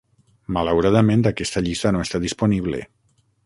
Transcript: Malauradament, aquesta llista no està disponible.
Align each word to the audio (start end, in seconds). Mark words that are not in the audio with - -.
Malauradament, 0.55 1.21
aquesta 1.33 1.65
llista 1.67 1.95
no 1.97 2.01
està 2.07 2.23
disponible. 2.27 2.85